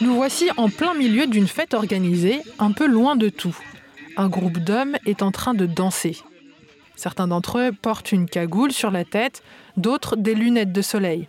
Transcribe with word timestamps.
Nous 0.00 0.14
voici 0.14 0.48
en 0.56 0.68
plein 0.68 0.94
milieu 0.94 1.26
d'une 1.26 1.48
fête 1.48 1.74
organisée, 1.74 2.40
un 2.58 2.72
peu 2.72 2.86
loin 2.86 3.16
de 3.16 3.28
tout. 3.28 3.56
Un 4.16 4.28
groupe 4.28 4.58
d'hommes 4.58 4.96
est 5.06 5.22
en 5.22 5.30
train 5.30 5.54
de 5.54 5.66
danser. 5.66 6.16
Certains 6.96 7.28
d'entre 7.28 7.58
eux 7.58 7.72
portent 7.72 8.12
une 8.12 8.28
cagoule 8.28 8.72
sur 8.72 8.90
la 8.90 9.04
tête, 9.04 9.42
d'autres 9.76 10.16
des 10.16 10.34
lunettes 10.34 10.72
de 10.72 10.82
soleil. 10.82 11.28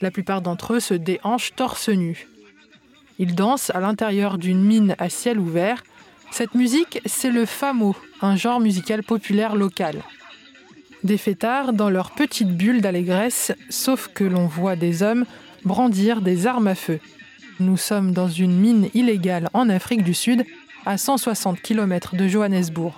La 0.00 0.10
plupart 0.10 0.42
d'entre 0.42 0.74
eux 0.74 0.80
se 0.80 0.94
déhanchent 0.94 1.54
torse 1.54 1.88
nu. 1.88 2.26
Ils 3.18 3.34
dansent 3.34 3.70
à 3.70 3.80
l'intérieur 3.80 4.38
d'une 4.38 4.62
mine 4.62 4.96
à 4.98 5.08
ciel 5.08 5.38
ouvert. 5.38 5.82
Cette 6.30 6.54
musique, 6.54 7.00
c'est 7.06 7.30
le 7.30 7.46
famo, 7.46 7.96
un 8.20 8.36
genre 8.36 8.60
musical 8.60 9.02
populaire 9.02 9.54
local. 9.54 10.02
Des 11.04 11.18
fêtards 11.18 11.72
dans 11.72 11.90
leur 11.90 12.10
petite 12.10 12.56
bulle 12.56 12.80
d'allégresse, 12.80 13.52
sauf 13.70 14.08
que 14.08 14.24
l'on 14.24 14.46
voit 14.46 14.76
des 14.76 15.02
hommes 15.02 15.24
brandir 15.64 16.20
des 16.20 16.46
armes 16.46 16.66
à 16.66 16.74
feu. 16.74 16.98
Nous 17.60 17.76
sommes 17.76 18.12
dans 18.12 18.28
une 18.28 18.56
mine 18.58 18.88
illégale 18.94 19.48
en 19.52 19.68
Afrique 19.68 20.02
du 20.02 20.14
Sud, 20.14 20.44
à 20.86 20.96
160 20.96 21.60
km 21.60 22.16
de 22.16 22.28
Johannesburg. 22.28 22.94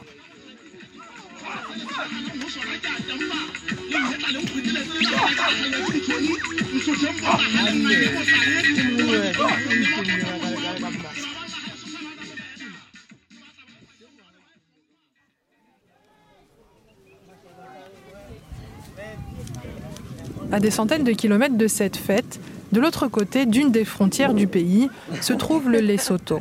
À 20.53 20.59
des 20.59 20.73
centaines 20.73 21.05
de 21.05 21.13
kilomètres 21.13 21.57
de 21.57 21.69
cette 21.69 21.97
fête, 21.97 22.41
de 22.73 22.81
l'autre 22.81 23.07
côté 23.07 23.47
d'une 23.47 23.71
des 23.71 23.85
frontières 23.85 24.35
du 24.35 24.49
pays, 24.49 24.91
se 25.21 25.33
trouve 25.33 25.71
le 25.71 25.79
Lesotho. 25.79 26.41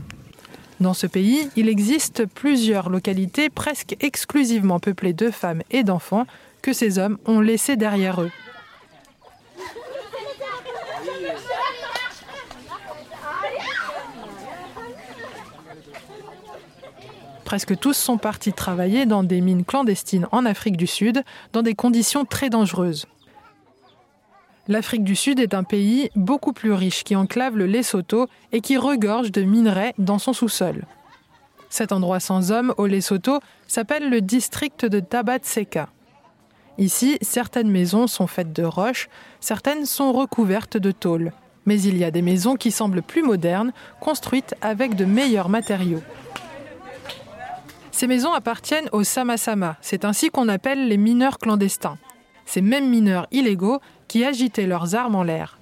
Dans 0.79 0.95
ce 0.95 1.05
pays, 1.05 1.47
il 1.55 1.69
existe 1.69 2.25
plusieurs 2.25 2.89
localités 2.89 3.49
presque 3.49 3.95
exclusivement 3.99 4.79
peuplées 4.79 5.13
de 5.13 5.29
femmes 5.29 5.61
et 5.69 5.83
d'enfants 5.83 6.25
que 6.63 6.73
ces 6.73 6.97
hommes 6.97 7.19
ont 7.25 7.39
laissées 7.39 7.75
derrière 7.75 8.21
eux. 8.21 8.31
Presque 17.45 17.77
tous 17.77 17.93
sont 17.93 18.17
partis 18.17 18.53
travailler 18.53 19.05
dans 19.05 19.23
des 19.23 19.41
mines 19.41 19.65
clandestines 19.65 20.27
en 20.31 20.45
Afrique 20.45 20.77
du 20.77 20.87
Sud, 20.87 21.23
dans 21.53 21.61
des 21.61 21.75
conditions 21.75 22.25
très 22.25 22.49
dangereuses. 22.49 23.05
L'Afrique 24.69 25.03
du 25.03 25.15
Sud 25.15 25.39
est 25.39 25.55
un 25.55 25.63
pays 25.63 26.11
beaucoup 26.15 26.53
plus 26.53 26.73
riche 26.73 27.03
qui 27.03 27.15
enclave 27.15 27.57
le 27.57 27.65
Lesotho 27.65 28.27
et 28.51 28.61
qui 28.61 28.77
regorge 28.77 29.31
de 29.31 29.41
minerais 29.41 29.95
dans 29.97 30.19
son 30.19 30.31
sous-sol. 30.31 30.85
Cet 31.71 31.91
endroit 31.91 32.19
sans 32.19 32.51
hommes 32.51 32.75
au 32.77 32.85
Lesotho 32.85 33.39
s'appelle 33.67 34.11
le 34.11 34.21
district 34.21 34.85
de 34.85 34.99
Tabatseka. 34.99 35.89
Ici, 36.77 37.17
certaines 37.23 37.71
maisons 37.71 38.05
sont 38.05 38.27
faites 38.27 38.53
de 38.53 38.63
roches, 38.63 39.09
certaines 39.39 39.87
sont 39.87 40.13
recouvertes 40.13 40.77
de 40.77 40.91
tôle. 40.91 41.31
Mais 41.65 41.81
il 41.81 41.97
y 41.97 42.03
a 42.03 42.11
des 42.11 42.21
maisons 42.21 42.55
qui 42.55 42.69
semblent 42.69 43.01
plus 43.01 43.23
modernes, 43.23 43.73
construites 43.99 44.53
avec 44.61 44.93
de 44.93 45.05
meilleurs 45.05 45.49
matériaux. 45.49 46.03
Ces 47.91 48.05
maisons 48.05 48.33
appartiennent 48.33 48.89
aux 48.91 49.03
Samasama, 49.03 49.77
c'est 49.81 50.05
ainsi 50.05 50.29
qu'on 50.29 50.47
appelle 50.47 50.87
les 50.87 50.97
mineurs 50.97 51.39
clandestins. 51.39 51.97
Ces 52.45 52.61
mêmes 52.61 52.89
mineurs 52.89 53.27
illégaux 53.31 53.79
qui 54.09 54.25
agitaient 54.25 54.67
leurs 54.67 54.95
armes 54.95 55.15
en 55.15 55.23
l'air. 55.23 55.57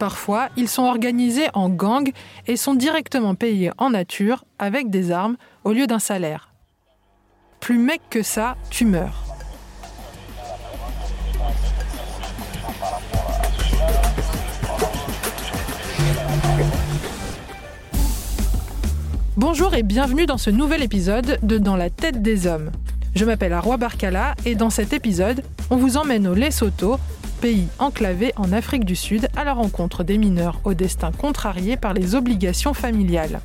Parfois, 0.00 0.48
ils 0.56 0.68
sont 0.68 0.84
organisés 0.84 1.48
en 1.52 1.68
gangs 1.68 2.10
et 2.46 2.56
sont 2.56 2.74
directement 2.74 3.36
payés 3.36 3.70
en 3.76 3.90
nature 3.90 4.44
avec 4.58 4.88
des 4.90 5.12
armes 5.12 5.36
au 5.62 5.72
lieu 5.72 5.86
d'un 5.86 5.98
salaire. 5.98 6.52
Plus 7.60 7.78
mec 7.78 8.00
que 8.08 8.22
ça, 8.22 8.56
tu 8.70 8.86
meurs. 8.86 9.22
Bonjour 19.36 19.74
et 19.74 19.82
bienvenue 19.82 20.24
dans 20.24 20.38
ce 20.38 20.48
nouvel 20.48 20.82
épisode 20.82 21.38
de 21.42 21.58
Dans 21.58 21.76
la 21.76 21.90
tête 21.90 22.22
des 22.22 22.46
hommes. 22.46 22.70
Je 23.14 23.24
m'appelle 23.24 23.52
Arwa 23.52 23.76
Barkala 23.76 24.34
et 24.44 24.54
dans 24.54 24.70
cet 24.70 24.92
épisode, 24.92 25.42
on 25.70 25.76
vous 25.76 25.96
emmène 25.96 26.26
au 26.26 26.34
Lesotho, 26.34 26.98
pays 27.40 27.66
enclavé 27.78 28.32
en 28.36 28.52
Afrique 28.52 28.84
du 28.84 28.96
Sud, 28.96 29.28
à 29.36 29.44
la 29.44 29.52
rencontre 29.52 30.04
des 30.04 30.18
mineurs 30.18 30.60
au 30.64 30.74
destin 30.74 31.10
contrarié 31.12 31.76
par 31.76 31.92
les 31.92 32.14
obligations 32.14 32.74
familiales. 32.74 33.40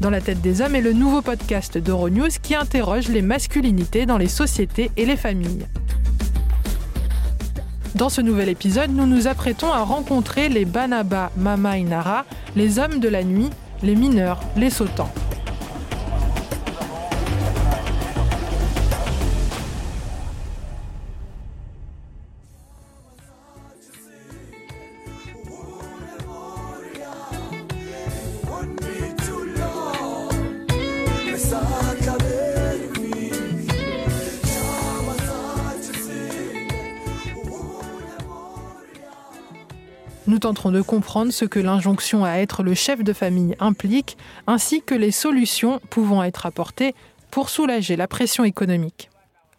Dans 0.00 0.10
la 0.10 0.20
tête 0.20 0.40
des 0.40 0.60
hommes 0.60 0.74
est 0.74 0.80
le 0.80 0.92
nouveau 0.92 1.22
podcast 1.22 1.78
d'Euronews 1.78 2.28
qui 2.42 2.54
interroge 2.54 3.08
les 3.08 3.22
masculinités 3.22 4.06
dans 4.06 4.18
les 4.18 4.28
sociétés 4.28 4.90
et 4.96 5.06
les 5.06 5.16
familles. 5.16 5.66
Dans 7.94 8.08
ce 8.08 8.20
nouvel 8.20 8.48
épisode, 8.48 8.90
nous 8.90 9.06
nous 9.06 9.26
apprêtons 9.26 9.72
à 9.72 9.82
rencontrer 9.82 10.48
les 10.48 10.64
Banaba 10.64 11.32
Mama 11.36 11.78
Inara, 11.78 12.24
les 12.54 12.78
hommes 12.78 13.00
de 13.00 13.08
la 13.08 13.24
nuit 13.24 13.50
les 13.82 13.94
mineurs, 13.94 14.40
les 14.56 14.70
sautants. 14.70 15.12
Nous 40.38 40.42
tenterons 40.42 40.70
de 40.70 40.82
comprendre 40.82 41.32
ce 41.32 41.44
que 41.44 41.58
l'injonction 41.58 42.24
à 42.24 42.34
être 42.34 42.62
le 42.62 42.72
chef 42.72 43.02
de 43.02 43.12
famille 43.12 43.56
implique, 43.58 44.16
ainsi 44.46 44.82
que 44.82 44.94
les 44.94 45.10
solutions 45.10 45.80
pouvant 45.90 46.22
être 46.22 46.46
apportées 46.46 46.94
pour 47.32 47.48
soulager 47.48 47.96
la 47.96 48.06
pression 48.06 48.44
économique. 48.44 49.10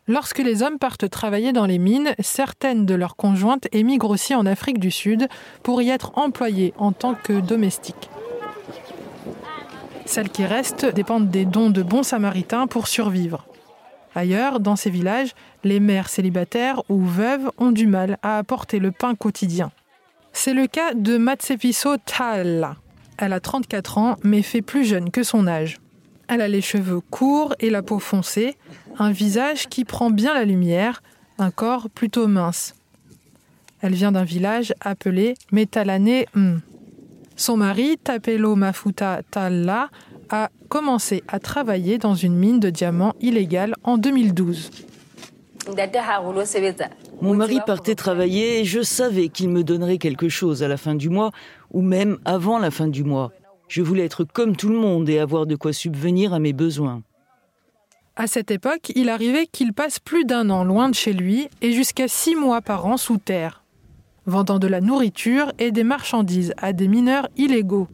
Lorsque 0.08 0.40
les 0.40 0.64
hommes 0.64 0.80
partent 0.80 1.10
travailler 1.10 1.52
dans 1.52 1.66
les 1.66 1.80
mines, 1.80 2.16
certaines 2.20 2.86
de 2.86 2.96
leurs 2.96 3.18
conjointes 3.18 3.68
émigrent 3.74 4.10
aussi 4.10 4.34
en 4.34 4.46
Afrique 4.46 4.80
du 4.80 4.90
Sud 4.90 5.28
pour 5.64 5.82
y 5.82 5.90
être 5.90 6.18
employées 6.18 6.74
en 6.78 6.94
tant 6.94 7.14
que 7.14 7.42
domestiques. 7.42 8.10
Celles 10.06 10.30
qui 10.30 10.46
restent 10.46 10.86
dépendent 10.86 11.30
des 11.30 11.44
dons 11.44 11.72
de 11.72 11.84
bons 11.84 12.04
samaritains 12.04 12.68
pour 12.68 12.88
survivre. 12.88 13.46
Ailleurs, 14.16 14.62
dans 14.62 14.78
ces 14.78 14.90
villages, 14.90 15.36
les 15.66 15.82
mères 15.82 16.08
célibataires 16.08 16.84
ou 16.88 17.04
veuves 17.04 17.52
ont 17.58 17.74
du 17.74 17.86
mal 17.86 18.18
à 18.24 18.38
apporter 18.38 18.80
le 18.80 18.94
pain 18.94 19.16
quotidien. 19.16 19.72
C'est 20.42 20.54
le 20.54 20.68
cas 20.68 20.94
de 20.94 21.18
Matsepiso 21.18 21.98
Taala. 21.98 22.78
Elle 23.18 23.34
a 23.34 23.42
34 23.42 23.98
ans, 23.98 24.16
mais 24.24 24.42
fait 24.42 24.62
plus 24.62 24.86
jeune 24.86 25.12
que 25.12 25.22
son 25.22 25.48
âge. 25.48 25.82
Elle 26.30 26.40
a 26.40 26.48
les 26.48 26.62
cheveux 26.62 27.02
courts 27.02 27.56
et 27.60 27.70
la 27.70 27.82
peau 27.82 28.00
foncée, 28.00 28.56
un 29.00 29.12
visage 29.12 29.68
qui 29.68 29.84
prend 29.84 30.12
bien 30.12 30.34
la 30.34 30.46
lumière, 30.46 31.04
un 31.40 31.52
corps 31.52 31.90
plutôt 31.90 32.28
mince. 32.28 32.74
Elle 33.82 33.96
vient 33.96 34.14
d'un 34.14 34.24
village 34.24 34.74
appelé 34.80 35.34
Metalane 35.52 36.24
M. 36.34 36.62
Son 37.36 37.58
mari, 37.58 37.98
Tapelo 38.02 38.56
Mafuta 38.56 39.20
Talla, 39.30 39.90
a 40.30 40.52
commencé 40.70 41.22
à 41.28 41.40
travailler 41.40 41.98
dans 41.98 42.16
une 42.16 42.38
mine 42.38 42.62
de 42.62 42.70
diamants 42.70 43.14
illégale 43.20 43.76
en 43.84 43.98
2012. 43.98 44.72
Mon 47.22 47.34
mari 47.34 47.60
partait 47.66 47.96
travailler 47.96 48.60
et 48.60 48.66
je 48.66 48.82
savais 48.82 49.30
qu'il 49.30 49.50
me 49.50 49.64
donnerait 49.64 49.98
quelque 49.98 50.30
chose 50.30 50.64
à 50.64 50.68
la 50.68 50.78
fin 50.78 50.96
du 50.96 51.10
mois 51.10 51.32
ou 51.72 51.82
même 51.82 52.18
avant 52.26 52.60
la 52.60 52.72
fin 52.72 52.88
du 52.88 53.04
mois. 53.04 53.32
Je 53.68 53.82
voulais 53.82 54.06
être 54.06 54.24
comme 54.24 54.56
tout 54.56 54.70
le 54.70 54.78
monde 54.78 55.10
et 55.10 55.20
avoir 55.20 55.46
de 55.46 55.56
quoi 55.56 55.74
subvenir 55.74 56.34
à 56.34 56.40
mes 56.40 56.54
besoins. 56.54 57.04
À 58.16 58.28
cette 58.28 58.52
époque, 58.52 58.92
il 58.96 59.08
arrivait 59.10 59.48
qu'il 59.48 59.74
passe 59.74 60.00
plus 60.00 60.26
d'un 60.26 60.50
an 60.50 60.66
loin 60.66 60.90
de 60.90 60.96
chez 60.96 61.14
lui 61.14 61.48
et 61.62 61.72
jusqu'à 61.72 62.08
six 62.08 62.36
mois 62.36 62.62
par 62.62 62.86
an 62.86 62.98
sous 62.98 63.18
terre, 63.18 63.64
vendant 64.26 64.60
de 64.60 64.68
la 64.68 64.82
nourriture 64.82 65.54
et 65.58 65.72
des 65.72 65.86
marchandises 65.86 66.54
à 66.58 66.74
des 66.74 66.88
mineurs 66.88 67.30
illégaux. 67.38 67.88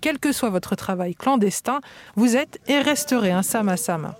Quel 0.00 0.18
que 0.18 0.32
soit 0.32 0.50
votre 0.50 0.76
travail 0.76 1.14
clandestin, 1.14 1.80
vous 2.14 2.36
êtes 2.36 2.60
et 2.68 2.80
resterez 2.80 3.32
un 3.32 3.42
sama-sama. 3.42 4.16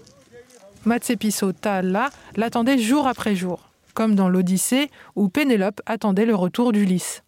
Matsepiso 0.84 1.52
Taala 1.52 2.10
l'attendait 2.36 2.78
jour 2.78 3.06
après 3.06 3.36
jour 3.36 3.72
comme 3.92 4.14
dans 4.14 4.28
l'Odyssée 4.28 4.90
où 5.16 5.28
Pénélope 5.28 5.80
attendait 5.86 6.26
le 6.26 6.34
retour 6.34 6.72
d'Ulysse. 6.72 7.22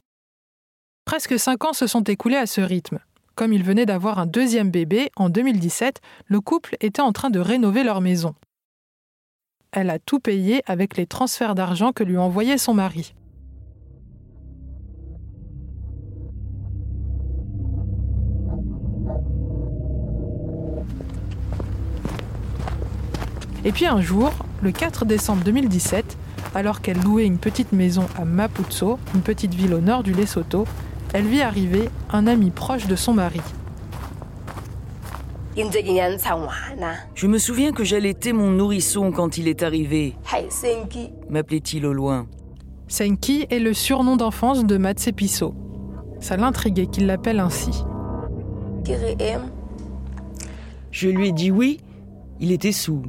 Presque 1.04 1.38
cinq 1.38 1.64
ans 1.64 1.72
se 1.72 1.86
sont 1.86 2.02
écoulés 2.02 2.36
à 2.36 2.46
ce 2.46 2.60
rythme. 2.60 2.98
Comme 3.34 3.52
il 3.52 3.64
venait 3.64 3.86
d'avoir 3.86 4.18
un 4.18 4.26
deuxième 4.26 4.70
bébé 4.70 5.10
en 5.16 5.28
2017, 5.28 6.00
le 6.26 6.40
couple 6.40 6.76
était 6.80 7.02
en 7.02 7.12
train 7.12 7.30
de 7.30 7.40
rénover 7.40 7.82
leur 7.82 8.00
maison. 8.00 8.34
Elle 9.72 9.90
a 9.90 9.98
tout 9.98 10.20
payé 10.20 10.62
avec 10.66 10.96
les 10.96 11.06
transferts 11.06 11.56
d'argent 11.56 11.92
que 11.92 12.04
lui 12.04 12.16
envoyait 12.16 12.58
son 12.58 12.74
mari. 12.74 13.14
Et 23.64 23.72
puis 23.72 23.86
un 23.86 24.00
jour, 24.00 24.30
le 24.62 24.72
4 24.72 25.06
décembre 25.06 25.42
2017, 25.42 26.18
alors 26.54 26.82
qu'elle 26.82 27.00
louait 27.00 27.24
une 27.24 27.38
petite 27.38 27.72
maison 27.72 28.06
à 28.16 28.24
Maputo, 28.24 28.98
une 29.14 29.22
petite 29.22 29.54
ville 29.54 29.72
au 29.72 29.80
nord 29.80 30.02
du 30.02 30.12
Lesotho, 30.12 30.66
elle 31.14 31.24
vit 31.24 31.42
arriver 31.42 31.88
un 32.12 32.26
ami 32.26 32.50
proche 32.50 32.86
de 32.86 32.96
son 32.96 33.14
mari. 33.14 33.40
Je 37.14 37.26
me 37.26 37.38
souviens 37.38 37.72
que 37.72 37.84
j'allaitais 37.84 38.32
mon 38.32 38.50
nourrisson 38.50 39.12
quand 39.12 39.38
il 39.38 39.48
est 39.48 39.62
arrivé. 39.62 40.16
M'appelait-il 41.30 41.86
au 41.86 41.92
loin. 41.92 42.26
Senki 42.88 43.46
est 43.50 43.60
le 43.60 43.72
surnom 43.72 44.16
d'enfance 44.16 44.64
de 44.64 44.76
Matsepiso. 44.76 45.54
Ça 46.20 46.36
l'intriguait 46.36 46.86
qu'il 46.86 47.06
l'appelle 47.06 47.40
ainsi. 47.40 47.84
Je 50.90 51.08
lui 51.08 51.28
ai 51.28 51.32
dit 51.32 51.50
oui. 51.50 51.80
Il 52.40 52.50
était 52.50 52.72
sous. 52.72 53.02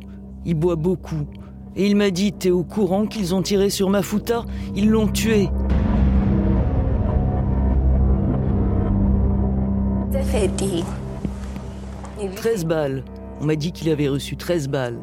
Il 0.46 0.56
boit 0.56 0.76
beaucoup. 0.76 1.28
Et 1.76 1.88
il 1.88 1.96
m'a 1.96 2.10
dit 2.10 2.32
T'es 2.32 2.52
au 2.52 2.64
courant 2.64 3.06
qu'ils 3.06 3.34
ont 3.36 3.42
tiré 3.42 3.70
sur 3.70 3.90
Mafuta? 3.90 4.46
Ils 4.76 4.90
l'ont 4.90 5.08
tué. 5.08 5.50
«13 12.36 12.66
balles. 12.66 13.04
On 13.42 13.46
m'a 13.46 13.56
dit 13.56 13.72
qu'il 13.72 13.90
avait 13.90 14.08
reçu 14.08 14.38
13 14.38 14.68
balles. 14.70 15.00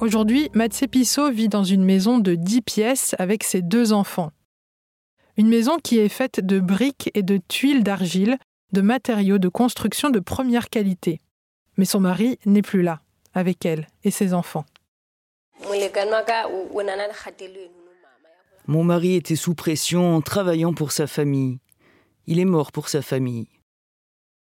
Aujourd'hui, 0.00 0.48
Matsepiso 0.54 1.30
vit 1.30 1.48
dans 1.48 1.64
une 1.64 1.84
maison 1.84 2.18
de 2.18 2.36
10 2.36 2.62
pièces 2.62 3.16
avec 3.18 3.42
ses 3.42 3.62
deux 3.62 3.92
enfants. 3.92 4.30
Une 5.38 5.48
maison 5.48 5.78
qui 5.78 6.00
est 6.00 6.08
faite 6.08 6.40
de 6.40 6.58
briques 6.58 7.12
et 7.14 7.22
de 7.22 7.36
tuiles 7.36 7.84
d'argile, 7.84 8.38
de 8.72 8.80
matériaux 8.80 9.38
de 9.38 9.48
construction 9.48 10.10
de 10.10 10.18
première 10.18 10.68
qualité. 10.68 11.20
Mais 11.76 11.84
son 11.84 12.00
mari 12.00 12.40
n'est 12.44 12.60
plus 12.60 12.82
là, 12.82 13.02
avec 13.34 13.64
elle 13.64 13.86
et 14.02 14.10
ses 14.10 14.34
enfants. 14.34 14.64
Mon 18.66 18.82
mari 18.82 19.14
était 19.14 19.36
sous 19.36 19.54
pression 19.54 20.16
en 20.16 20.20
travaillant 20.22 20.74
pour 20.74 20.90
sa 20.90 21.06
famille. 21.06 21.60
Il 22.26 22.40
est 22.40 22.44
mort 22.44 22.72
pour 22.72 22.88
sa 22.88 23.00
famille. 23.00 23.46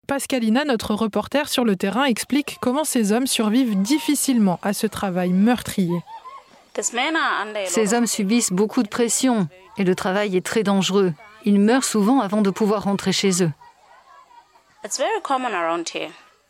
Pascalina, 0.07 0.63
notre 0.63 0.93
reporter 0.93 1.49
sur 1.49 1.65
le 1.65 1.75
terrain, 1.75 2.05
explique 2.05 2.57
comment 2.61 2.85
ces 2.85 3.11
hommes 3.11 3.27
survivent 3.27 3.81
difficilement 3.81 4.59
à 4.61 4.71
ce 4.71 4.87
travail 4.87 5.33
meurtrier. 5.33 5.99
Ces 7.67 7.93
hommes 7.93 8.07
subissent 8.07 8.51
beaucoup 8.51 8.83
de 8.83 8.87
pression 8.87 9.47
et 9.77 9.83
le 9.83 9.95
travail 9.95 10.35
est 10.35 10.45
très 10.45 10.63
dangereux. 10.63 11.13
Ils 11.45 11.59
meurent 11.59 11.83
souvent 11.83 12.19
avant 12.19 12.41
de 12.41 12.49
pouvoir 12.49 12.83
rentrer 12.83 13.11
chez 13.11 13.43
eux. 13.43 13.51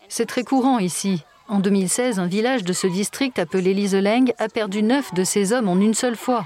C'est 0.09 0.25
très 0.25 0.43
courant 0.43 0.79
ici. 0.79 1.23
En 1.47 1.59
2016, 1.59 2.19
un 2.19 2.25
village 2.25 2.63
de 2.63 2.73
ce 2.73 2.87
district 2.87 3.37
appelé 3.37 3.73
Liseleng 3.73 4.33
a 4.39 4.49
perdu 4.49 4.81
neuf 4.81 5.13
de 5.13 5.23
ses 5.23 5.53
hommes 5.53 5.69
en 5.69 5.75
une 5.79 5.93
seule 5.93 6.15
fois. 6.15 6.45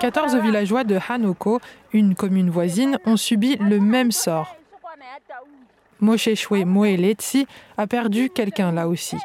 14 0.00 0.36
villageois 0.36 0.84
de 0.84 0.98
Hanoko, 1.08 1.60
une 1.92 2.14
commune 2.14 2.50
voisine, 2.50 2.98
ont 3.06 3.16
subi 3.16 3.56
le 3.56 3.80
même 3.80 4.12
sort. 4.12 4.56
Mosheshwe 6.00 6.64
Moeletsi 6.64 7.46
a 7.76 7.86
perdu 7.86 8.30
quelqu'un 8.30 8.72
là 8.72 8.88
aussi. 8.88 9.16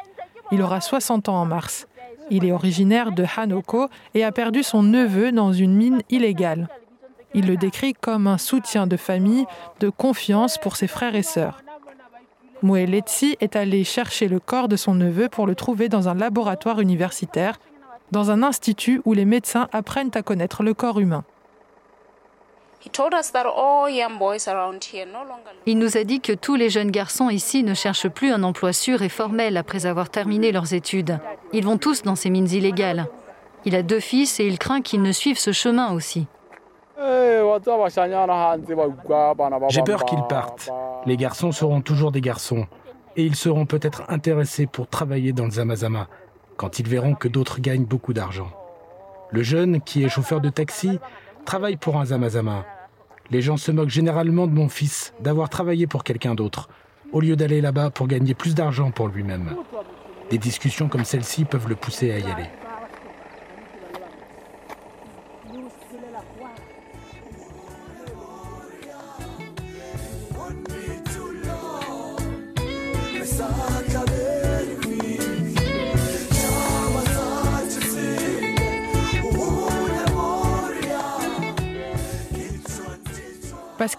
Il 0.52 0.62
aura 0.62 0.80
60 0.80 1.28
ans 1.28 1.40
en 1.40 1.44
mars. 1.44 1.86
Il 2.30 2.44
est 2.44 2.52
originaire 2.52 3.12
de 3.12 3.24
Hanoko 3.36 3.88
et 4.14 4.24
a 4.24 4.32
perdu 4.32 4.62
son 4.62 4.82
neveu 4.82 5.32
dans 5.32 5.52
une 5.52 5.74
mine 5.74 6.02
illégale. 6.10 6.68
Il 7.34 7.46
le 7.46 7.56
décrit 7.56 7.94
comme 7.94 8.26
un 8.26 8.38
soutien 8.38 8.86
de 8.86 8.96
famille, 8.96 9.46
de 9.80 9.88
confiance 9.88 10.58
pour 10.58 10.76
ses 10.76 10.86
frères 10.86 11.14
et 11.14 11.22
sœurs. 11.22 11.62
Moeletsi 12.62 13.36
est 13.40 13.56
allé 13.56 13.84
chercher 13.84 14.28
le 14.28 14.38
corps 14.38 14.68
de 14.68 14.76
son 14.76 14.94
neveu 14.94 15.28
pour 15.28 15.46
le 15.46 15.54
trouver 15.54 15.88
dans 15.88 16.08
un 16.08 16.14
laboratoire 16.14 16.80
universitaire 16.80 17.58
dans 18.10 18.30
un 18.30 18.42
institut 18.42 19.00
où 19.04 19.12
les 19.12 19.24
médecins 19.24 19.68
apprennent 19.72 20.10
à 20.14 20.22
connaître 20.22 20.62
le 20.62 20.74
corps 20.74 21.00
humain. 21.00 21.24
Il 25.66 25.78
nous 25.78 25.96
a 25.96 26.04
dit 26.04 26.20
que 26.20 26.32
tous 26.32 26.54
les 26.54 26.70
jeunes 26.70 26.90
garçons 26.90 27.28
ici 27.28 27.62
ne 27.62 27.74
cherchent 27.74 28.08
plus 28.08 28.32
un 28.32 28.42
emploi 28.42 28.72
sûr 28.72 29.02
et 29.02 29.08
formel 29.08 29.56
après 29.56 29.86
avoir 29.86 30.08
terminé 30.08 30.50
leurs 30.50 30.72
études. 30.72 31.18
Ils 31.52 31.64
vont 31.64 31.76
tous 31.76 32.02
dans 32.02 32.16
ces 32.16 32.30
mines 32.30 32.50
illégales. 32.50 33.06
Il 33.66 33.74
a 33.74 33.82
deux 33.82 34.00
fils 34.00 34.40
et 34.40 34.46
il 34.46 34.58
craint 34.58 34.80
qu'ils 34.80 35.02
ne 35.02 35.12
suivent 35.12 35.38
ce 35.38 35.52
chemin 35.52 35.92
aussi. 35.92 36.26
J'ai 39.68 39.82
peur 39.82 40.04
qu'ils 40.04 40.22
partent. 40.28 40.70
Les 41.06 41.16
garçons 41.16 41.52
seront 41.52 41.82
toujours 41.82 42.12
des 42.12 42.20
garçons. 42.20 42.66
Et 43.16 43.24
ils 43.24 43.36
seront 43.36 43.66
peut-être 43.66 44.04
intéressés 44.08 44.66
pour 44.66 44.86
travailler 44.86 45.32
dans 45.32 45.44
le 45.44 45.50
Zamazama 45.50 46.08
quand 46.56 46.78
ils 46.78 46.86
verront 46.86 47.14
que 47.14 47.26
d'autres 47.26 47.60
gagnent 47.60 47.86
beaucoup 47.86 48.12
d'argent. 48.12 48.50
Le 49.30 49.42
jeune, 49.42 49.80
qui 49.80 50.04
est 50.04 50.08
chauffeur 50.08 50.40
de 50.40 50.50
taxi, 50.50 50.98
travaille 51.44 51.76
pour 51.76 51.98
un 51.98 52.06
Zamazama. 52.06 52.64
Les 53.30 53.42
gens 53.42 53.56
se 53.56 53.70
moquent 53.70 53.90
généralement 53.90 54.46
de 54.46 54.52
mon 54.52 54.68
fils 54.68 55.12
d'avoir 55.20 55.48
travaillé 55.48 55.86
pour 55.86 56.04
quelqu'un 56.04 56.34
d'autre, 56.34 56.68
au 57.12 57.20
lieu 57.20 57.36
d'aller 57.36 57.60
là-bas 57.60 57.90
pour 57.90 58.06
gagner 58.08 58.34
plus 58.34 58.54
d'argent 58.54 58.90
pour 58.90 59.08
lui-même. 59.08 59.54
Des 60.30 60.38
discussions 60.38 60.88
comme 60.88 61.04
celle-ci 61.04 61.44
peuvent 61.44 61.68
le 61.68 61.76
pousser 61.76 62.12
à 62.12 62.18
y 62.18 62.30
aller. 62.30 62.50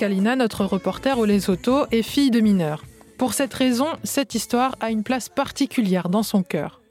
Pascalina, 0.01 0.35
notre 0.35 0.65
reporter 0.65 1.19
au 1.19 1.25
Lesotho, 1.25 1.85
est 1.91 2.01
fille 2.01 2.31
de 2.31 2.39
mineur. 2.39 2.83
Pour 3.19 3.33
cette 3.33 3.53
raison, 3.53 3.85
cette 4.03 4.33
histoire 4.33 4.75
a 4.79 4.89
une 4.89 5.03
place 5.03 5.29
particulière 5.29 6.09
dans 6.09 6.23
son 6.23 6.41
cœur. 6.41 6.81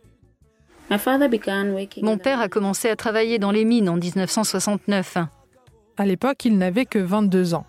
Mon 2.03 2.19
père 2.19 2.39
a 2.39 2.49
commencé 2.49 2.89
à 2.89 2.95
travailler 2.95 3.41
dans 3.41 3.51
les 3.51 3.65
mines 3.65 3.89
en 3.89 3.97
1969. 3.97 5.17
À 5.97 6.07
l'époque, 6.07 6.45
il 6.45 6.57
n'avait 6.57 6.85
que 6.85 7.01
22 7.01 7.55
ans. 7.55 7.67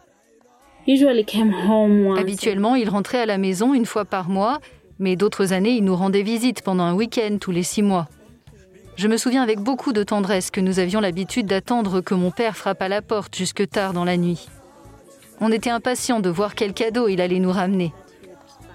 Habituellement, 2.20 2.76
il 2.76 2.88
rentrait 2.88 3.22
à 3.22 3.26
la 3.26 3.40
maison 3.40 3.74
une 3.74 3.88
fois 3.88 4.06
par 4.06 4.30
mois, 4.30 4.60
mais 5.00 5.16
d'autres 5.16 5.54
années, 5.54 5.72
il 5.72 5.84
nous 5.84 5.96
rendait 5.96 6.22
visite 6.22 6.62
pendant 6.62 6.84
un 6.84 6.94
week-end 6.94 7.38
tous 7.42 7.50
les 7.50 7.64
six 7.64 7.82
mois. 7.82 8.08
Je 8.96 9.08
me 9.08 9.18
souviens 9.18 9.42
avec 9.42 9.60
beaucoup 9.60 9.92
de 9.92 10.04
tendresse 10.04 10.52
que 10.52 10.62
nous 10.62 10.78
avions 10.78 11.00
l'habitude 11.00 11.48
d'attendre 11.48 12.02
que 12.02 12.14
mon 12.14 12.30
père 12.30 12.56
frappe 12.56 12.84
à 12.84 12.90
la 12.90 13.02
porte 13.02 13.36
jusque 13.36 13.68
tard 13.68 13.94
dans 13.94 14.06
la 14.06 14.18
nuit. 14.18 14.48
On 15.42 15.52
était 15.52 15.72
impatients 15.72 16.20
de 16.20 16.30
voir 16.30 16.54
quel 16.54 16.72
cadeau 16.74 17.08
il 17.08 17.20
allait 17.20 17.40
nous 17.40 17.52
ramener. 17.52 17.94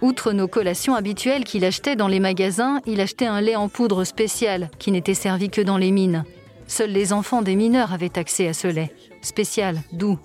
Outre 0.03 0.33
nos 0.33 0.49
collations 0.49 0.97
habituelles 0.97 1.45
qu'il 1.45 1.65
achetait 1.65 1.95
dans 1.95 2.09
les 2.09 2.19
magasins, 2.19 2.81
il 2.87 3.01
achetait 3.01 3.27
un 3.27 3.41
lait 3.41 3.55
en 3.55 3.69
poudre 3.69 4.03
spécial 4.03 4.69
qui 4.81 4.91
n'était 4.91 5.15
servi 5.15 5.49
que 5.49 5.61
dans 5.61 5.79
les 5.79 5.93
mines. 5.93 6.25
Seuls 6.67 6.91
les 6.91 7.13
enfants 7.13 7.41
des 7.41 7.55
mineurs 7.55 7.93
avaient 7.93 8.19
accès 8.19 8.49
à 8.49 8.53
ce 8.53 8.67
lait, 8.67 8.93
spécial, 9.23 9.79
doux. 9.93 10.19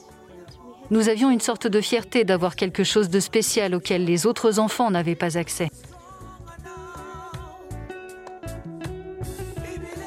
Nous 0.89 1.09
avions 1.09 1.29
une 1.29 1.39
sorte 1.39 1.67
de 1.67 1.79
fierté 1.79 2.25
d'avoir 2.25 2.55
quelque 2.55 2.83
chose 2.83 3.09
de 3.09 3.19
spécial 3.19 3.75
auquel 3.75 4.03
les 4.03 4.25
autres 4.25 4.57
enfants 4.57 4.89
n'avaient 4.89 5.15
pas 5.15 5.37
accès. 5.37 5.69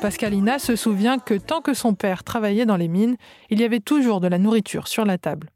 Pascalina 0.03 0.59
se 0.59 0.75
souvient 0.75 1.19
que 1.19 1.35
tant 1.35 1.63
que 1.63 1.73
son 1.73 1.95
père 1.95 2.25
travaillait 2.25 2.67
dans 2.67 2.77
les 2.77 2.89
mines, 2.89 3.17
il 3.49 3.61
y 3.61 3.65
avait 3.65 3.81
toujours 3.81 4.21
de 4.21 4.27
la 4.27 4.39
nourriture 4.39 4.89
sur 4.89 5.07
la 5.07 5.17
table. 5.17 5.54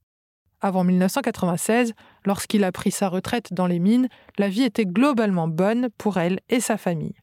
Avant 0.61 0.83
1996, 0.83 1.95
lorsqu'il 2.27 2.65
a 2.65 2.73
pris 2.73 2.91
sa 2.91 3.09
retraite 3.09 3.53
dans 3.53 3.67
les 3.67 3.79
mines, 3.79 4.09
la 4.39 4.49
vie 4.49 4.65
était 4.65 4.87
globalement 4.87 5.47
bonne 5.47 5.89
pour 5.99 6.17
elle 6.17 6.41
et 6.49 6.61
sa 6.61 6.77
famille. 6.77 7.15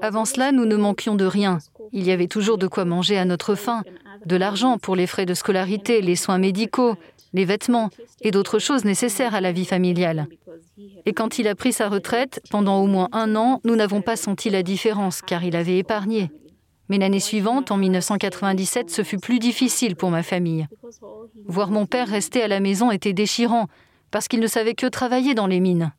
Avant 0.00 0.24
cela, 0.24 0.52
nous 0.52 0.64
ne 0.64 0.76
manquions 0.76 1.16
de 1.16 1.24
rien. 1.24 1.58
Il 1.92 2.04
y 2.04 2.10
avait 2.10 2.28
toujours 2.28 2.58
de 2.58 2.66
quoi 2.66 2.84
manger 2.84 3.18
à 3.18 3.24
notre 3.24 3.54
faim, 3.54 3.82
de 4.24 4.36
l'argent 4.36 4.78
pour 4.78 4.96
les 4.96 5.06
frais 5.06 5.26
de 5.26 5.34
scolarité, 5.34 6.00
les 6.00 6.16
soins 6.16 6.38
médicaux, 6.38 6.96
les 7.34 7.44
vêtements 7.44 7.90
et 8.22 8.30
d'autres 8.30 8.58
choses 8.58 8.84
nécessaires 8.84 9.34
à 9.34 9.40
la 9.40 9.52
vie 9.52 9.66
familiale. 9.66 10.28
Et 11.04 11.12
quand 11.12 11.38
il 11.38 11.46
a 11.46 11.54
pris 11.54 11.72
sa 11.72 11.88
retraite, 11.88 12.40
pendant 12.50 12.80
au 12.80 12.86
moins 12.86 13.08
un 13.12 13.36
an, 13.36 13.60
nous 13.64 13.76
n'avons 13.76 14.00
pas 14.00 14.16
senti 14.16 14.50
la 14.50 14.62
différence 14.62 15.20
car 15.20 15.44
il 15.44 15.56
avait 15.56 15.78
épargné. 15.78 16.30
Mais 16.88 16.98
l'année 16.98 17.20
suivante, 17.20 17.70
en 17.70 17.76
1997, 17.76 18.90
ce 18.90 19.02
fut 19.02 19.18
plus 19.18 19.38
difficile 19.38 19.96
pour 19.96 20.10
ma 20.10 20.22
famille. 20.22 20.66
Voir 21.46 21.70
mon 21.70 21.86
père 21.86 22.08
rester 22.08 22.42
à 22.42 22.48
la 22.48 22.60
maison 22.60 22.90
était 22.90 23.12
déchirant 23.12 23.68
parce 24.10 24.28
qu'il 24.28 24.40
ne 24.40 24.46
savait 24.46 24.74
que 24.74 24.86
travailler 24.86 25.34
dans 25.34 25.46
les 25.46 25.60
mines. 25.60 25.92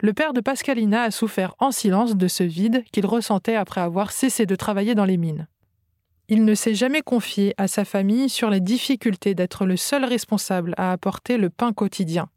Le 0.00 0.14
père 0.14 0.32
de 0.32 0.40
Pascalina 0.40 1.02
a 1.02 1.10
souffert 1.10 1.54
en 1.58 1.72
silence 1.72 2.16
de 2.16 2.26
ce 2.26 2.42
vide 2.42 2.84
qu'il 2.90 3.04
ressentait 3.04 3.56
après 3.56 3.82
avoir 3.82 4.12
cessé 4.12 4.46
de 4.46 4.56
travailler 4.56 4.94
dans 4.94 5.04
les 5.04 5.18
mines. 5.18 5.46
Il 6.28 6.44
ne 6.44 6.54
s'est 6.54 6.74
jamais 6.74 7.02
confié 7.02 7.54
à 7.58 7.66
sa 7.66 7.84
famille 7.84 8.28
sur 8.30 8.50
les 8.50 8.60
difficultés 8.60 9.34
d'être 9.34 9.66
le 9.66 9.76
seul 9.76 10.04
responsable 10.04 10.74
à 10.78 10.92
apporter 10.92 11.36
le 11.36 11.50
pain 11.50 11.72
quotidien. 11.72 12.30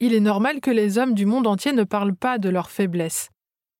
Il 0.00 0.14
est 0.14 0.20
normal 0.20 0.60
que 0.60 0.70
les 0.70 0.96
hommes 0.96 1.14
du 1.14 1.26
monde 1.26 1.46
entier 1.46 1.72
ne 1.72 1.84
parlent 1.84 2.16
pas 2.16 2.38
de 2.38 2.48
leurs 2.48 2.70
faiblesses. 2.70 3.28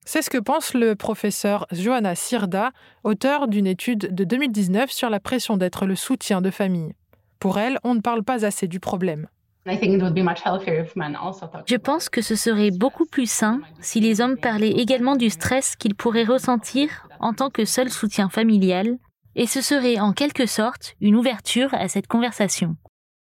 C'est 0.04 0.23
ce 0.23 0.30
que 0.30 0.38
pense 0.38 0.75
le 0.75 0.95
professeur 0.95 1.66
Johanna 1.71 2.14
Sirda, 2.14 2.73
auteur 3.04 3.49
d'une 3.49 3.66
étude 3.66 4.14
de 4.14 4.25
2019 4.25 4.90
sur 4.90 5.11
la 5.11 5.21
pression 5.21 5.57
d'être 5.57 5.87
le 5.87 5.95
soutien 5.95 6.40
de 6.40 6.50
famille. 6.50 6.95
Pour 7.38 7.59
elle, 7.59 7.78
on 7.85 7.95
ne 7.95 8.00
parle 8.00 8.23
pas 8.23 8.45
assez 8.45 8.66
du 8.66 8.80
problème. 8.80 9.28
Je 9.66 11.76
pense 11.76 12.09
que 12.09 12.23
ce 12.23 12.35
serait 12.35 12.71
beaucoup 12.71 13.04
plus 13.04 13.30
sain 13.30 13.61
si 13.80 14.00
les 14.00 14.21
hommes 14.21 14.38
parlaient 14.38 14.71
également 14.71 15.16
du 15.16 15.28
stress 15.28 15.76
qu'ils 15.76 15.95
pourraient 15.95 16.25
ressentir 16.25 17.07
en 17.21 17.35
tant 17.35 17.50
que 17.50 17.66
seul 17.66 17.90
soutien 17.90 18.30
familial 18.30 18.97
et 19.37 19.47
ce 19.47 19.61
serait 19.61 20.00
en 20.00 20.12
quelque 20.12 20.47
sorte 20.47 20.95
une 21.00 21.14
ouverture 21.14 21.73
à 21.75 21.88
cette 21.88 22.07
conversation. 22.07 22.76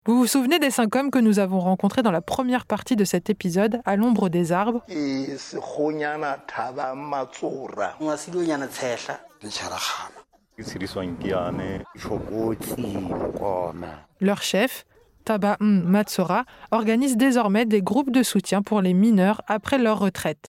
Vous 0.06 0.18
vous 0.18 0.26
souvenez 0.26 0.58
des 0.58 0.70
cinq 0.70 0.96
hommes 0.96 1.10
que 1.10 1.18
nous 1.18 1.38
avons 1.38 1.60
rencontrés 1.60 2.02
dans 2.02 2.10
la 2.10 2.20
première 2.20 2.66
partie 2.66 2.94
de 2.94 3.04
cet 3.04 3.30
épisode, 3.30 3.80
à 3.86 3.96
l'ombre 3.96 4.28
des 4.28 4.52
arbres? 4.52 4.84
Leur 14.20 14.42
chef, 14.42 14.84
Taba 15.24 15.56
Matsora, 15.60 16.44
organise 16.70 17.16
désormais 17.16 17.64
des 17.64 17.80
groupes 17.80 18.10
de 18.10 18.22
soutien 18.22 18.60
pour 18.60 18.82
les 18.82 18.92
mineurs 18.92 19.40
après 19.46 19.78
leur 19.78 20.00
retraite. 20.00 20.48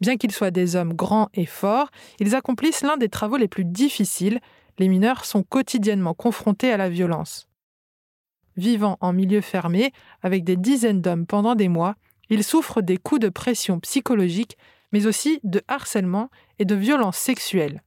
Bien 0.00 0.16
qu'ils 0.16 0.30
soient 0.30 0.52
des 0.52 0.76
hommes 0.76 0.94
grands 0.94 1.30
et 1.34 1.46
forts, 1.46 1.90
ils 2.20 2.36
accomplissent 2.36 2.82
l'un 2.82 2.96
des 2.96 3.08
travaux 3.08 3.38
les 3.38 3.48
plus 3.48 3.64
difficiles. 3.64 4.38
Les 4.78 4.86
mineurs 4.86 5.24
sont 5.24 5.42
quotidiennement 5.42 6.14
confrontés 6.14 6.72
à 6.72 6.76
la 6.76 6.88
violence. 6.88 7.48
Vivant 8.56 8.96
en 9.00 9.12
milieu 9.12 9.40
fermé, 9.40 9.92
avec 10.22 10.44
des 10.44 10.56
dizaines 10.56 11.02
d'hommes 11.02 11.26
pendant 11.26 11.54
des 11.54 11.68
mois, 11.68 11.94
ils 12.30 12.44
souffrent 12.44 12.82
des 12.82 12.96
coups 12.96 13.20
de 13.20 13.28
pression 13.28 13.80
psychologique, 13.80 14.56
mais 14.92 15.06
aussi 15.06 15.40
de 15.44 15.62
harcèlement 15.68 16.30
et 16.58 16.64
de 16.64 16.74
violences 16.74 17.18
sexuelles. 17.18 17.82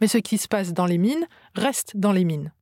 Mais 0.00 0.08
ce 0.08 0.18
qui 0.18 0.38
se 0.38 0.48
passe 0.48 0.72
dans 0.72 0.86
les 0.86 0.98
mines 0.98 1.26
reste 1.54 1.96
dans 1.96 2.12
les 2.12 2.24
mines. 2.24 2.52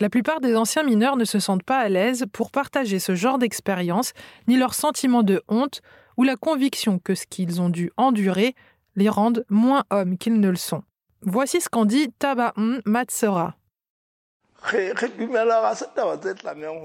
La 0.00 0.10
plupart 0.10 0.40
des 0.40 0.56
anciens 0.56 0.82
mineurs 0.82 1.16
ne 1.16 1.24
se 1.24 1.38
sentent 1.38 1.62
pas 1.62 1.78
à 1.78 1.88
l'aise 1.88 2.26
pour 2.32 2.50
partager 2.50 2.98
ce 2.98 3.14
genre 3.14 3.38
d'expérience, 3.38 4.12
ni 4.48 4.56
leur 4.56 4.74
sentiment 4.74 5.22
de 5.22 5.42
honte 5.48 5.82
ou 6.16 6.24
la 6.24 6.36
conviction 6.36 6.98
que 6.98 7.14
ce 7.14 7.26
qu'ils 7.26 7.60
ont 7.60 7.68
dû 7.68 7.92
endurer 7.96 8.54
les 8.96 9.08
rende 9.08 9.44
moins 9.48 9.84
hommes 9.90 10.18
qu'ils 10.18 10.40
ne 10.40 10.48
le 10.48 10.56
sont. 10.56 10.82
Voici 11.22 11.60
ce 11.60 11.68
qu'en 11.68 11.84
dit 11.84 12.10
Tabaun 12.18 12.80
Matsura. 12.84 13.56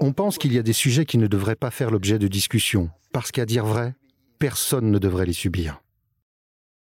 On 0.00 0.12
pense 0.12 0.38
qu'il 0.38 0.52
y 0.52 0.58
a 0.58 0.62
des 0.62 0.72
sujets 0.72 1.04
qui 1.04 1.18
ne 1.18 1.26
devraient 1.26 1.56
pas 1.56 1.70
faire 1.70 1.90
l'objet 1.90 2.18
de 2.18 2.28
discussion, 2.28 2.90
parce 3.12 3.32
qu'à 3.32 3.46
dire 3.46 3.64
vrai, 3.64 3.94
personne 4.38 4.90
ne 4.90 4.98
devrait 4.98 5.26
les 5.26 5.32
subir. 5.32 5.80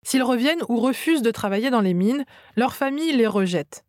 S'ils 0.04 0.22
reviennent 0.22 0.62
ou 0.68 0.78
refusent 0.78 1.22
de 1.22 1.30
travailler 1.30 1.70
dans 1.70 1.80
les 1.80 1.94
mines, 1.94 2.24
leur 2.56 2.74
famille 2.74 3.12
les 3.12 3.26
rejette. 3.26 3.84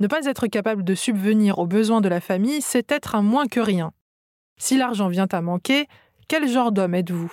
Ne 0.00 0.06
pas 0.06 0.26
être 0.26 0.46
capable 0.46 0.84
de 0.84 0.94
subvenir 0.94 1.58
aux 1.58 1.66
besoins 1.66 2.00
de 2.00 2.08
la 2.08 2.20
famille, 2.20 2.60
c'est 2.60 2.92
être 2.92 3.14
un 3.14 3.22
moins 3.22 3.46
que 3.46 3.60
rien. 3.60 3.92
Si 4.58 4.76
l'argent 4.76 5.08
vient 5.08 5.28
à 5.32 5.40
manquer, 5.40 5.86
quel 6.28 6.48
genre 6.48 6.72
d'homme 6.72 6.94
êtes-vous? 6.94 7.32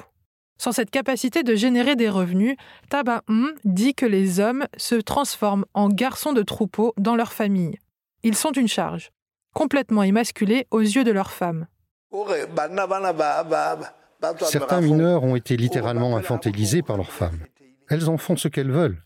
Sans 0.57 0.71
cette 0.71 0.91
capacité 0.91 1.43
de 1.43 1.55
générer 1.55 1.95
des 1.95 2.09
revenus, 2.09 2.57
Tabaum 2.89 3.53
dit 3.63 3.93
que 3.93 4.05
les 4.05 4.39
hommes 4.39 4.65
se 4.77 4.95
transforment 4.95 5.65
en 5.73 5.89
garçons 5.89 6.33
de 6.33 6.41
troupeau 6.41 6.93
dans 6.97 7.15
leur 7.15 7.31
famille. 7.31 7.77
Ils 8.23 8.35
sont 8.35 8.51
une 8.51 8.67
charge, 8.67 9.11
complètement 9.53 10.03
émasculés 10.03 10.67
aux 10.71 10.81
yeux 10.81 11.03
de 11.03 11.11
leurs 11.11 11.31
femmes. 11.31 11.67
Certains 14.41 14.81
mineurs 14.81 15.23
ont 15.23 15.35
été 15.35 15.57
littéralement 15.57 16.17
infantilisés 16.17 16.81
par 16.81 16.97
leurs 16.97 17.11
femmes. 17.11 17.39
Elles 17.87 18.09
en 18.09 18.17
font 18.17 18.35
ce 18.35 18.47
qu'elles 18.47 18.71
veulent. 18.71 19.03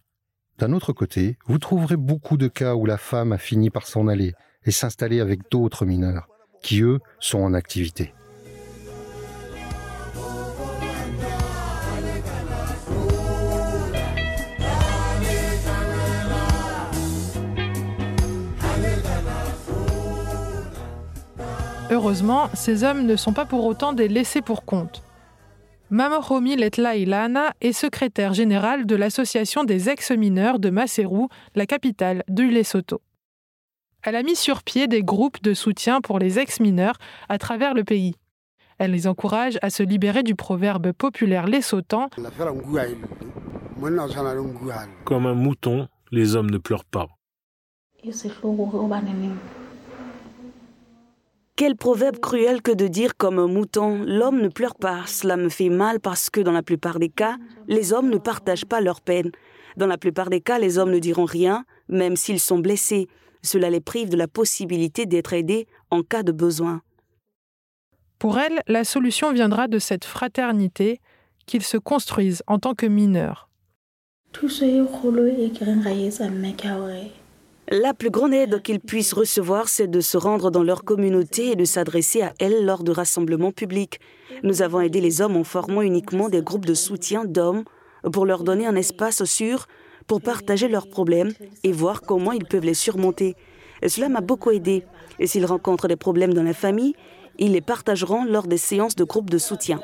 D'un 0.60 0.74
autre 0.74 0.94
côté, 0.94 1.38
vous 1.46 1.58
trouverez 1.58 1.98
beaucoup 1.98 2.38
de 2.38 2.48
cas 2.48 2.76
où 2.76 2.86
la 2.86 2.98
femme 2.98 3.32
a 3.32 3.38
fini 3.38 3.70
par 3.70 3.88
s'en 3.88 4.08
aller 4.08 4.34
et 4.66 4.72
s'installer 4.72 5.20
avec 5.20 5.50
d'autres 5.50 5.86
mineurs, 5.86 6.28
qui 6.62 6.82
eux 6.82 7.00
sont 7.20 7.40
en 7.40 7.54
activité. 7.54 8.14
Heureusement, 22.04 22.50
ces 22.54 22.84
hommes 22.84 23.06
ne 23.06 23.16
sont 23.16 23.32
pas 23.32 23.46
pour 23.46 23.64
autant 23.64 23.94
des 23.94 24.10
laissés 24.10 24.42
pour 24.42 24.66
compte. 24.66 25.04
Mamoromi 25.90 26.58
Letlailana 26.58 27.54
est 27.62 27.72
secrétaire 27.72 28.34
général 28.34 28.86
de 28.86 28.98
l'association 28.98 29.64
des 29.64 29.90
ex-mineurs 29.90 30.60
de 30.60 30.70
Maseru, 30.70 31.28
la 31.56 31.66
capitale 31.66 32.24
du 32.28 32.50
Lesotho. 32.50 33.00
Elle 34.04 34.18
a 34.18 34.24
mis 34.24 34.36
sur 34.36 34.64
pied 34.64 34.88
des 34.88 35.02
groupes 35.02 35.42
de 35.42 35.54
soutien 35.54 36.02
pour 36.02 36.20
les 36.20 36.40
ex-mineurs 36.40 36.98
à 37.30 37.38
travers 37.38 37.74
le 37.74 37.86
pays. 37.86 38.16
Elle 38.80 38.92
les 38.92 39.08
encourage 39.08 39.58
à 39.62 39.70
se 39.70 39.82
libérer 39.82 40.24
du 40.24 40.36
proverbe 40.36 40.92
populaire 40.92 41.48
lesothan 41.48 42.10
Comme 45.06 45.26
un 45.26 45.36
mouton, 45.36 45.88
les 46.12 46.36
hommes 46.36 46.52
ne 46.52 46.58
pleurent 46.58 46.84
pas. 46.84 47.08
Quel 51.56 51.76
proverbe 51.76 52.18
cruel 52.18 52.64
que 52.64 52.72
de 52.72 52.88
dire 52.88 53.16
comme 53.16 53.38
un 53.38 53.48
mouton, 53.48 54.04
l'homme 54.08 54.42
ne 54.42 54.48
pleure 54.48 54.74
pas. 54.74 55.06
Cela 55.06 55.38
me 55.38 55.50
fait 55.50 55.70
mal 55.70 56.00
parce 56.00 56.32
que 56.32 56.42
dans 56.42 56.52
la 56.52 56.64
plupart 56.64 56.98
des 56.98 57.10
cas, 57.10 57.38
les 57.68 57.94
hommes 57.94 58.10
ne 58.10 58.18
partagent 58.18 58.66
pas 58.66 58.82
leur 58.82 59.02
peine. 59.02 59.32
Dans 59.78 59.86
la 59.86 60.00
plupart 60.00 60.32
des 60.32 60.42
cas, 60.42 60.58
les 60.58 60.80
hommes 60.80 60.90
ne 60.90 60.98
diront 60.98 61.26
rien, 61.26 61.64
même 61.90 62.16
s'ils 62.16 62.40
sont 62.40 62.58
blessés. 62.58 63.08
Cela 63.44 63.70
les 63.70 63.82
prive 63.82 64.10
de 64.10 64.18
la 64.18 64.28
possibilité 64.28 65.06
d'être 65.06 65.34
aidés 65.34 65.68
en 65.92 66.02
cas 66.02 66.24
de 66.24 66.32
besoin. 66.32 66.82
Pour 68.18 68.40
elle, 68.40 68.64
la 68.68 68.84
solution 68.84 69.32
viendra 69.32 69.68
de 69.68 69.78
cette 69.78 70.06
fraternité 70.06 71.02
qu'ils 71.46 71.62
se 71.62 71.78
construisent 71.78 72.42
en 72.48 72.58
tant 72.58 72.74
que 72.74 72.88
mineurs. 72.88 73.48
La 77.70 77.94
plus 77.94 78.10
grande 78.10 78.34
aide 78.34 78.62
qu'ils 78.62 78.82
puissent 78.82 79.14
recevoir, 79.14 79.70
c'est 79.70 79.88
de 79.88 80.02
se 80.02 80.18
rendre 80.18 80.52
dans 80.52 80.64
leur 80.64 80.84
communauté 80.84 81.52
et 81.52 81.56
de 81.56 81.64
s'adresser 81.64 82.22
à 82.22 82.34
elles 82.40 82.66
lors 82.66 82.84
de 82.84 82.92
rassemblements 82.92 83.54
publics. 83.54 84.00
Nous 84.44 84.62
avons 84.62 84.82
aidé 84.82 85.00
les 85.00 85.22
hommes 85.22 85.38
en 85.38 85.46
formant 85.46 85.82
uniquement 85.82 86.28
des 86.28 86.42
groupes 86.42 86.66
de 86.66 86.74
soutien 86.74 87.24
d'hommes 87.24 87.64
pour 88.12 88.26
leur 88.26 88.44
donner 88.44 88.68
un 88.68 88.76
espace 88.76 89.24
sûr 89.24 89.68
pour 90.08 90.22
partager 90.22 90.68
leurs 90.68 90.90
problèmes 90.90 91.32
et 91.64 91.72
voir 91.72 92.02
comment 92.02 92.34
ils 92.34 92.46
peuvent 92.46 92.66
les 92.66 92.74
surmonter. 92.74 93.36
cela 93.88 94.10
m'a 94.10 94.22
beaucoup 94.22 94.52
aidé. 94.52 94.84
Et 95.20 95.28
s'ils 95.28 95.46
rencontrent 95.46 95.88
des 95.88 95.96
problèmes 95.96 96.34
dans 96.34 96.44
la 96.44 96.54
famille, 96.54 96.96
ils 97.40 97.54
les 97.54 97.62
partageront 97.62 98.26
lors 98.26 98.48
des 98.48 98.58
séances 98.58 98.96
de 98.96 99.06
groupes 99.06 99.30
de 99.30 99.38
soutien. 99.38 99.80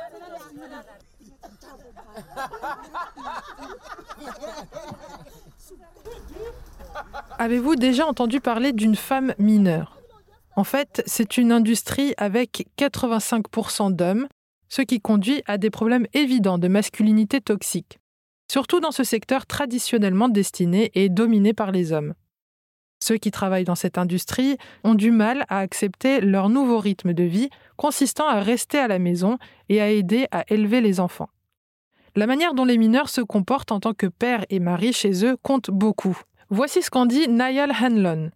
Avez-vous 7.41 7.77
déjà 7.77 8.05
entendu 8.05 8.41
parler 8.41 8.73
d'une 8.73 8.97
femme 8.97 9.33
mineure? 9.39 10.01
En 10.57 10.65
fait, 10.65 11.01
c'est 11.05 11.37
une 11.37 11.53
industrie 11.53 12.13
avec 12.17 12.67
85% 12.77 13.95
d'hommes, 13.95 14.27
ce 14.67 14.81
qui 14.81 14.99
conduit 14.99 15.41
à 15.45 15.57
des 15.57 15.69
problèmes 15.69 16.05
évidents 16.13 16.57
de 16.57 16.67
masculinité 16.67 17.39
toxique, 17.39 17.97
surtout 18.51 18.81
dans 18.81 18.91
ce 18.91 19.05
secteur 19.05 19.45
traditionnellement 19.45 20.27
destiné 20.27 20.91
et 20.95 21.07
dominé 21.07 21.53
par 21.53 21.71
les 21.71 21.93
hommes. 21.93 22.13
Ceux 23.01 23.15
qui 23.15 23.31
travaillent 23.31 23.63
dans 23.63 23.73
cette 23.73 23.97
industrie 23.97 24.57
ont 24.83 24.95
du 24.95 25.11
mal 25.11 25.45
à 25.47 25.59
accepter 25.59 26.19
leur 26.19 26.49
nouveau 26.49 26.77
rythme 26.77 27.13
de 27.13 27.23
vie 27.23 27.49
consistant 27.77 28.27
à 28.27 28.41
rester 28.41 28.79
à 28.79 28.89
la 28.89 28.99
maison 28.99 29.37
et 29.69 29.79
à 29.79 29.89
aider 29.89 30.27
à 30.31 30.43
élever 30.49 30.81
les 30.81 30.99
enfants. 30.99 31.29
La 32.17 32.27
manière 32.27 32.53
dont 32.53 32.65
les 32.65 32.77
mineurs 32.77 33.07
se 33.07 33.21
comportent 33.21 33.71
en 33.71 33.79
tant 33.79 33.93
que 33.93 34.07
père 34.07 34.43
et 34.49 34.59
mari 34.59 34.91
chez 34.91 35.23
eux 35.23 35.37
compte 35.41 35.71
beaucoup. 35.71 36.21
Voici 36.51 36.81
ce 36.81 36.89
qu'en 36.89 37.05
dit 37.05 37.27
Niall 37.27 37.71
Hanlon. 37.79 38.31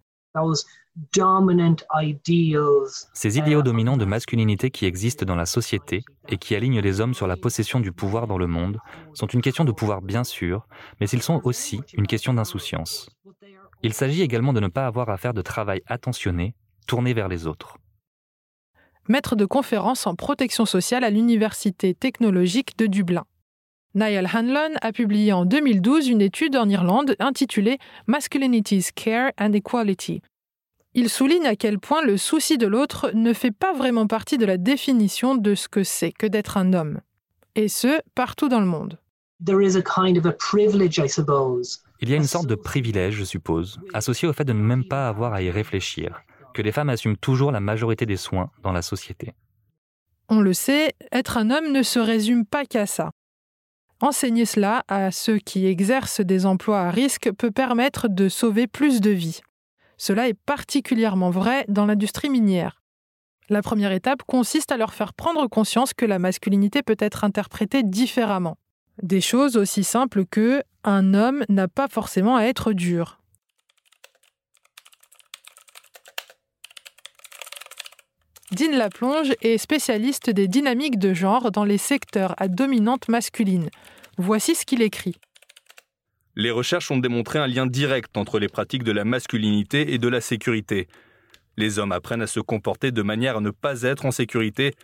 Ces 3.12 3.38
idéaux 3.38 3.62
dominants 3.62 3.96
de 3.96 4.04
masculinité 4.04 4.70
qui 4.70 4.86
existent 4.86 5.26
dans 5.26 5.34
la 5.34 5.46
société 5.46 6.04
et 6.28 6.36
qui 6.36 6.54
alignent 6.54 6.80
les 6.80 7.00
hommes 7.00 7.14
sur 7.14 7.26
la 7.26 7.36
possession 7.36 7.80
du 7.80 7.90
pouvoir 7.90 8.28
dans 8.28 8.38
le 8.38 8.46
monde 8.46 8.78
sont 9.14 9.26
une 9.26 9.42
question 9.42 9.64
de 9.64 9.72
pouvoir 9.72 10.00
bien 10.00 10.22
sûr, 10.22 10.68
mais 11.00 11.08
ils 11.08 11.22
sont 11.22 11.40
aussi 11.42 11.80
une 11.94 12.06
question 12.06 12.34
d'insouciance. 12.34 13.10
Il 13.82 13.92
s'agit 13.92 14.22
également 14.22 14.52
de 14.52 14.60
ne 14.60 14.68
pas 14.68 14.86
avoir 14.86 15.10
à 15.10 15.16
faire 15.16 15.34
de 15.34 15.42
travail 15.42 15.82
attentionné, 15.86 16.54
tourné 16.86 17.14
vers 17.14 17.26
les 17.26 17.48
autres. 17.48 17.78
Maître 19.08 19.34
de 19.34 19.44
conférence 19.44 20.06
en 20.06 20.14
protection 20.14 20.66
sociale 20.66 21.02
à 21.02 21.10
l'Université 21.10 21.94
technologique 21.94 22.78
de 22.78 22.86
Dublin. 22.86 23.24
Niall 23.94 24.28
Hanlon 24.32 24.74
a 24.82 24.92
publié 24.92 25.32
en 25.32 25.44
2012 25.44 26.08
une 26.08 26.20
étude 26.20 26.56
en 26.56 26.68
Irlande 26.68 27.16
intitulée 27.18 27.78
Masculinities, 28.06 28.88
Care 28.94 29.32
and 29.38 29.52
Equality, 29.52 30.20
il 30.96 31.10
souligne 31.10 31.46
à 31.46 31.56
quel 31.56 31.80
point 31.80 32.02
le 32.02 32.16
souci 32.16 32.56
de 32.56 32.68
l'autre 32.68 33.10
ne 33.14 33.32
fait 33.32 33.50
pas 33.50 33.72
vraiment 33.72 34.06
partie 34.06 34.38
de 34.38 34.46
la 34.46 34.58
définition 34.58 35.34
de 35.34 35.56
ce 35.56 35.66
que 35.66 35.82
c'est 35.82 36.12
que 36.12 36.28
d'être 36.28 36.56
un 36.56 36.72
homme. 36.72 37.00
Et 37.56 37.66
ce, 37.66 38.00
partout 38.14 38.48
dans 38.48 38.60
le 38.60 38.66
monde. 38.66 39.00
Il 42.00 42.08
y 42.08 42.12
a 42.12 42.16
une 42.16 42.24
sorte 42.24 42.46
de 42.46 42.54
privilège, 42.54 43.14
je 43.14 43.24
suppose, 43.24 43.80
associé 43.92 44.28
au 44.28 44.32
fait 44.32 44.44
de 44.44 44.52
ne 44.52 44.62
même 44.62 44.84
pas 44.84 45.08
avoir 45.08 45.34
à 45.34 45.42
y 45.42 45.50
réfléchir, 45.50 46.22
que 46.54 46.62
les 46.62 46.70
femmes 46.70 46.90
assument 46.90 47.16
toujours 47.16 47.50
la 47.50 47.58
majorité 47.58 48.06
des 48.06 48.16
soins 48.16 48.50
dans 48.62 48.72
la 48.72 48.82
société. 48.82 49.34
On 50.28 50.40
le 50.40 50.52
sait, 50.52 50.92
être 51.10 51.38
un 51.38 51.50
homme 51.50 51.72
ne 51.72 51.82
se 51.82 51.98
résume 51.98 52.46
pas 52.46 52.64
qu'à 52.64 52.86
ça. 52.86 53.10
Enseigner 54.00 54.44
cela 54.44 54.84
à 54.88 55.10
ceux 55.10 55.38
qui 55.38 55.66
exercent 55.66 56.20
des 56.20 56.46
emplois 56.46 56.82
à 56.82 56.90
risque 56.90 57.30
peut 57.32 57.50
permettre 57.50 58.08
de 58.08 58.28
sauver 58.28 58.66
plus 58.66 59.00
de 59.00 59.10
vies. 59.10 59.40
Cela 59.96 60.28
est 60.28 60.34
particulièrement 60.34 61.30
vrai 61.30 61.64
dans 61.68 61.86
l'industrie 61.86 62.30
minière. 62.30 62.82
La 63.48 63.62
première 63.62 63.92
étape 63.92 64.22
consiste 64.22 64.72
à 64.72 64.76
leur 64.76 64.94
faire 64.94 65.12
prendre 65.12 65.46
conscience 65.48 65.92
que 65.92 66.06
la 66.06 66.18
masculinité 66.18 66.82
peut 66.82 66.96
être 66.98 67.24
interprétée 67.24 67.82
différemment. 67.82 68.56
Des 69.02 69.20
choses 69.20 69.56
aussi 69.56 69.84
simples 69.84 70.24
que 70.24 70.62
un 70.82 71.14
homme 71.14 71.44
n'a 71.48 71.68
pas 71.68 71.88
forcément 71.88 72.36
à 72.36 72.44
être 72.44 72.72
dur. 72.72 73.20
Dean 78.52 78.76
Laplonge 78.76 79.32
est 79.40 79.56
spécialiste 79.56 80.28
des 80.28 80.48
dynamiques 80.48 80.98
de 80.98 81.14
genre 81.14 81.50
dans 81.50 81.64
les 81.64 81.78
secteurs 81.78 82.34
à 82.36 82.48
dominante 82.48 83.08
masculine. 83.08 83.70
Voici 84.18 84.54
ce 84.54 84.66
qu'il 84.66 84.82
écrit. 84.82 85.16
Les 86.36 86.50
recherches 86.50 86.90
ont 86.90 86.98
démontré 86.98 87.38
un 87.38 87.46
lien 87.46 87.66
direct 87.66 88.16
entre 88.18 88.38
les 88.38 88.48
pratiques 88.48 88.84
de 88.84 88.92
la 88.92 89.04
masculinité 89.04 89.94
et 89.94 89.98
de 89.98 90.08
la 90.08 90.20
sécurité. 90.20 90.88
Les 91.56 91.78
hommes 91.78 91.92
apprennent 91.92 92.20
à 92.20 92.26
se 92.26 92.40
comporter 92.40 92.92
de 92.92 93.00
manière 93.00 93.38
à 93.38 93.40
ne 93.40 93.50
pas 93.50 93.82
être 93.82 94.04
en 94.04 94.10
sécurité. 94.10 94.74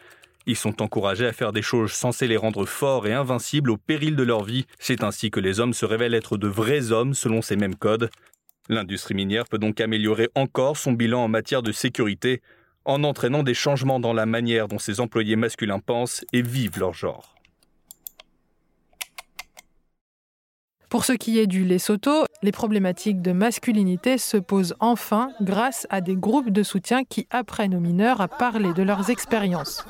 Ils 0.46 0.56
sont 0.56 0.80
encouragés 0.80 1.26
à 1.26 1.32
faire 1.34 1.52
des 1.52 1.62
choses 1.62 1.92
censées 1.92 2.28
les 2.28 2.38
rendre 2.38 2.64
forts 2.64 3.06
et 3.06 3.12
invincibles 3.12 3.70
au 3.70 3.76
péril 3.76 4.16
de 4.16 4.22
leur 4.22 4.42
vie. 4.42 4.64
C'est 4.78 5.04
ainsi 5.04 5.30
que 5.30 5.40
les 5.40 5.60
hommes 5.60 5.74
se 5.74 5.84
révèlent 5.84 6.14
être 6.14 6.38
de 6.38 6.48
vrais 6.48 6.92
hommes 6.92 7.12
selon 7.12 7.42
ces 7.42 7.56
mêmes 7.56 7.76
codes. 7.76 8.10
L'industrie 8.70 9.14
minière 9.14 9.44
peut 9.44 9.58
donc 9.58 9.80
améliorer 9.82 10.30
encore 10.34 10.78
son 10.78 10.92
bilan 10.92 11.24
en 11.24 11.28
matière 11.28 11.62
de 11.62 11.72
sécurité 11.72 12.40
en 12.84 13.04
entraînant 13.04 13.42
des 13.42 13.54
changements 13.54 14.00
dans 14.00 14.12
la 14.12 14.26
manière 14.26 14.68
dont 14.68 14.78
ses 14.78 15.00
employés 15.00 15.36
masculins 15.36 15.80
pensent 15.80 16.24
et 16.32 16.42
vivent 16.42 16.78
leur 16.78 16.92
genre. 16.92 17.34
Pour 20.90 21.04
ce 21.04 21.12
qui 21.12 21.38
est 21.38 21.46
du 21.46 21.64
Lesotho, 21.64 22.24
les 22.42 22.50
problématiques 22.50 23.22
de 23.22 23.30
masculinité 23.30 24.18
se 24.18 24.36
posent 24.36 24.74
enfin 24.80 25.30
grâce 25.40 25.86
à 25.88 26.00
des 26.00 26.16
groupes 26.16 26.50
de 26.50 26.64
soutien 26.64 27.04
qui 27.04 27.28
apprennent 27.30 27.76
aux 27.76 27.80
mineurs 27.80 28.20
à 28.20 28.26
parler 28.26 28.72
de 28.72 28.82
leurs 28.82 29.08
expériences. 29.08 29.84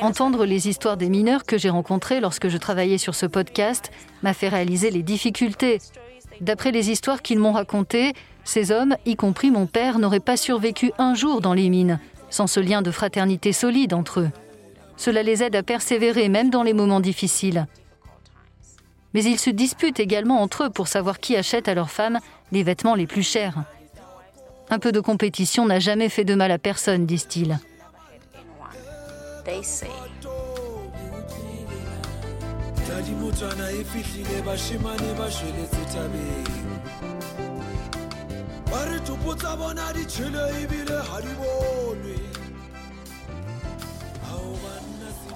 Entendre 0.00 0.44
les 0.44 0.68
histoires 0.68 0.96
des 0.96 1.08
mineurs 1.08 1.44
que 1.44 1.58
j'ai 1.58 1.70
rencontrés 1.70 2.20
lorsque 2.20 2.48
je 2.48 2.56
travaillais 2.56 2.98
sur 2.98 3.14
ce 3.14 3.26
podcast 3.26 3.90
m'a 4.22 4.34
fait 4.34 4.48
réaliser 4.48 4.90
les 4.90 5.02
difficultés. 5.02 5.78
D'après 6.40 6.72
les 6.72 6.90
histoires 6.90 7.22
qu'ils 7.22 7.38
m'ont 7.38 7.52
racontées, 7.52 8.12
ces 8.44 8.72
hommes, 8.72 8.96
y 9.06 9.16
compris 9.16 9.50
mon 9.50 9.66
père, 9.66 9.98
n'auraient 9.98 10.20
pas 10.20 10.36
survécu 10.36 10.92
un 10.98 11.14
jour 11.14 11.40
dans 11.40 11.54
les 11.54 11.68
mines 11.68 12.00
sans 12.34 12.48
ce 12.48 12.58
lien 12.58 12.82
de 12.82 12.90
fraternité 12.90 13.52
solide 13.52 13.94
entre 13.94 14.18
eux. 14.18 14.30
Cela 14.96 15.22
les 15.22 15.44
aide 15.44 15.54
à 15.54 15.62
persévérer 15.62 16.28
même 16.28 16.50
dans 16.50 16.64
les 16.64 16.72
moments 16.72 17.00
difficiles. 17.00 17.66
Mais 19.12 19.22
ils 19.22 19.38
se 19.38 19.50
disputent 19.50 20.00
également 20.00 20.42
entre 20.42 20.64
eux 20.64 20.70
pour 20.70 20.88
savoir 20.88 21.20
qui 21.20 21.36
achète 21.36 21.68
à 21.68 21.74
leurs 21.74 21.92
femmes 21.92 22.18
les 22.50 22.64
vêtements 22.64 22.96
les 22.96 23.06
plus 23.06 23.22
chers. 23.22 23.62
Un 24.68 24.80
peu 24.80 24.90
de 24.90 24.98
compétition 24.98 25.64
n'a 25.64 25.78
jamais 25.78 26.08
fait 26.08 26.24
de 26.24 26.34
mal 26.34 26.50
à 26.50 26.58
personne, 26.58 27.06
disent-ils. 27.06 27.56
they 29.44 29.62
say. 29.62 29.90
tadimotswana 32.86 33.70
e 33.70 33.84
fitlhile 33.84 34.42
ba 34.44 34.56
ba 38.70 38.84
re 38.84 39.00
topo 39.00 39.34
tsa 39.34 39.56
bona 39.56 39.92
ebile 40.62 40.98
ga 41.08 41.20
di 41.20 41.32
bonwe 41.40 42.16
ao 44.30 44.50
banna 44.62 45.10
sa 45.18 45.34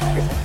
Thank 0.00 0.32
you. 0.32 0.39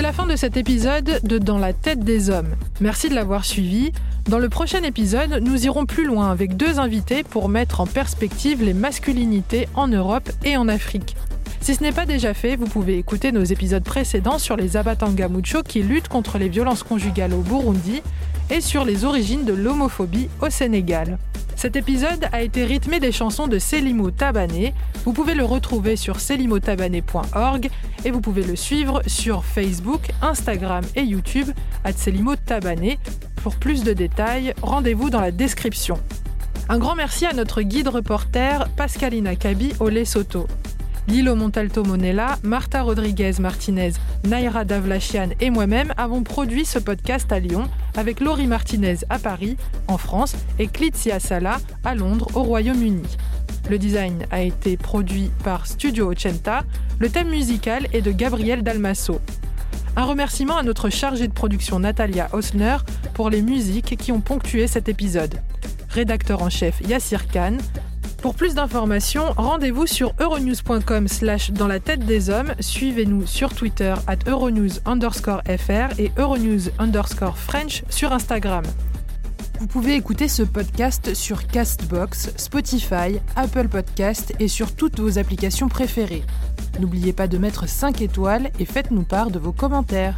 C'est 0.00 0.06
la 0.06 0.14
fin 0.14 0.24
de 0.24 0.34
cet 0.34 0.56
épisode 0.56 1.20
de 1.24 1.36
Dans 1.36 1.58
la 1.58 1.74
tête 1.74 1.98
des 2.00 2.30
hommes. 2.30 2.56
Merci 2.80 3.10
de 3.10 3.14
l'avoir 3.14 3.44
suivi. 3.44 3.92
Dans 4.30 4.38
le 4.38 4.48
prochain 4.48 4.82
épisode, 4.82 5.42
nous 5.42 5.66
irons 5.66 5.84
plus 5.84 6.06
loin 6.06 6.30
avec 6.30 6.56
deux 6.56 6.78
invités 6.78 7.22
pour 7.22 7.50
mettre 7.50 7.82
en 7.82 7.86
perspective 7.86 8.62
les 8.62 8.72
masculinités 8.72 9.68
en 9.74 9.88
Europe 9.88 10.30
et 10.42 10.56
en 10.56 10.68
Afrique. 10.68 11.16
Si 11.60 11.74
ce 11.74 11.82
n'est 11.82 11.92
pas 11.92 12.06
déjà 12.06 12.32
fait, 12.32 12.56
vous 12.56 12.64
pouvez 12.64 12.96
écouter 12.96 13.30
nos 13.30 13.44
épisodes 13.44 13.84
précédents 13.84 14.38
sur 14.38 14.56
les 14.56 14.78
Abatanga 14.78 15.28
Mucho 15.28 15.62
qui 15.62 15.82
luttent 15.82 16.08
contre 16.08 16.38
les 16.38 16.48
violences 16.48 16.82
conjugales 16.82 17.34
au 17.34 17.42
Burundi 17.42 18.00
et 18.48 18.62
sur 18.62 18.86
les 18.86 19.04
origines 19.04 19.44
de 19.44 19.52
l'homophobie 19.52 20.30
au 20.40 20.48
Sénégal. 20.48 21.18
Cet 21.60 21.76
épisode 21.76 22.26
a 22.32 22.40
été 22.40 22.64
rythmé 22.64 23.00
des 23.00 23.12
chansons 23.12 23.46
de 23.46 23.58
Selimo 23.58 24.10
Tabané. 24.10 24.72
Vous 25.04 25.12
pouvez 25.12 25.34
le 25.34 25.44
retrouver 25.44 25.94
sur 25.94 26.18
selimotabané.org 26.18 27.68
et 28.02 28.10
vous 28.10 28.22
pouvez 28.22 28.44
le 28.44 28.56
suivre 28.56 29.02
sur 29.06 29.44
Facebook, 29.44 30.08
Instagram 30.22 30.82
et 30.96 31.02
YouTube 31.02 31.48
à 31.84 31.92
Selimo 31.92 32.34
Tabané. 32.34 32.98
Pour 33.42 33.56
plus 33.56 33.84
de 33.84 33.92
détails, 33.92 34.54
rendez-vous 34.62 35.10
dans 35.10 35.20
la 35.20 35.32
description. 35.32 36.00
Un 36.70 36.78
grand 36.78 36.94
merci 36.94 37.26
à 37.26 37.34
notre 37.34 37.60
guide 37.60 37.88
reporter 37.88 38.66
Pascalina 38.70 39.36
Kabi 39.36 39.74
au 39.80 39.90
Lesotho. 39.90 40.46
Lilo 41.08 41.34
Montalto 41.34 41.84
Monella, 41.84 42.38
Marta 42.42 42.82
Rodriguez 42.82 43.32
Martinez, 43.40 43.92
Naira 44.24 44.64
Davlachian 44.64 45.30
et 45.40 45.50
moi-même 45.50 45.92
avons 45.96 46.22
produit 46.22 46.64
ce 46.64 46.78
podcast 46.78 47.32
à 47.32 47.40
Lyon 47.40 47.68
avec 47.96 48.20
Laurie 48.20 48.46
Martinez 48.46 48.98
à 49.08 49.18
Paris, 49.18 49.56
en 49.88 49.98
France, 49.98 50.36
et 50.58 50.68
Clitzia 50.68 51.18
Sala 51.20 51.58
à 51.84 51.94
Londres, 51.94 52.28
au 52.34 52.42
Royaume-Uni. 52.42 53.02
Le 53.68 53.78
design 53.78 54.26
a 54.30 54.40
été 54.40 54.76
produit 54.76 55.30
par 55.44 55.66
Studio 55.66 56.10
Ocenta. 56.10 56.64
Le 56.98 57.08
thème 57.08 57.28
musical 57.28 57.86
est 57.92 58.02
de 58.02 58.10
Gabriel 58.10 58.62
Dalmasso. 58.62 59.20
Un 59.96 60.04
remerciement 60.04 60.56
à 60.56 60.62
notre 60.62 60.88
chargée 60.88 61.28
de 61.28 61.32
production 61.32 61.80
Natalia 61.80 62.28
Osner 62.32 62.76
pour 63.14 63.30
les 63.30 63.42
musiques 63.42 63.96
qui 63.96 64.12
ont 64.12 64.20
ponctué 64.20 64.66
cet 64.66 64.88
épisode. 64.88 65.40
Rédacteur 65.88 66.42
en 66.42 66.50
chef 66.50 66.80
Yassir 66.88 67.26
Khan, 67.28 67.56
pour 68.20 68.34
plus 68.34 68.54
d'informations, 68.54 69.32
rendez-vous 69.36 69.86
sur 69.86 70.14
euronews.com 70.20 71.08
slash 71.08 71.50
dans 71.52 71.66
la 71.66 71.80
tête 71.80 72.04
des 72.04 72.28
hommes. 72.28 72.54
Suivez-nous 72.60 73.26
sur 73.26 73.54
Twitter 73.54 73.94
at 74.06 74.18
euronews 74.26 74.80
underscore 74.84 75.42
fr 75.46 75.98
et 75.98 76.12
euronews 76.18 76.70
underscore 76.78 77.38
French 77.38 77.82
sur 77.88 78.12
Instagram. 78.12 78.64
Vous 79.58 79.66
pouvez 79.66 79.94
écouter 79.94 80.28
ce 80.28 80.42
podcast 80.42 81.14
sur 81.14 81.46
Castbox, 81.46 82.32
Spotify, 82.36 83.20
Apple 83.36 83.68
Podcast 83.68 84.34
et 84.38 84.48
sur 84.48 84.74
toutes 84.74 85.00
vos 85.00 85.18
applications 85.18 85.68
préférées. 85.68 86.24
N'oubliez 86.78 87.12
pas 87.12 87.28
de 87.28 87.38
mettre 87.38 87.68
5 87.68 88.00
étoiles 88.02 88.50
et 88.58 88.64
faites-nous 88.64 89.04
part 89.04 89.30
de 89.30 89.38
vos 89.38 89.52
commentaires. 89.52 90.16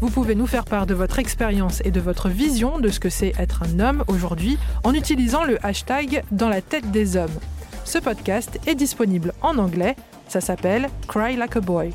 Vous 0.00 0.10
pouvez 0.10 0.36
nous 0.36 0.46
faire 0.46 0.64
part 0.64 0.86
de 0.86 0.94
votre 0.94 1.18
expérience 1.18 1.82
et 1.84 1.90
de 1.90 2.00
votre 2.00 2.28
vision 2.28 2.78
de 2.78 2.88
ce 2.88 3.00
que 3.00 3.10
c'est 3.10 3.32
être 3.38 3.64
un 3.64 3.80
homme 3.80 4.04
aujourd'hui 4.06 4.56
en 4.84 4.94
utilisant 4.94 5.44
le 5.44 5.64
hashtag 5.66 6.22
dans 6.30 6.48
la 6.48 6.62
tête 6.62 6.92
des 6.92 7.16
hommes. 7.16 7.36
Ce 7.84 7.98
podcast 7.98 8.60
est 8.66 8.76
disponible 8.76 9.32
en 9.42 9.58
anglais, 9.58 9.96
ça 10.28 10.40
s'appelle 10.40 10.88
Cry 11.08 11.36
Like 11.36 11.56
a 11.56 11.60
Boy. 11.60 11.92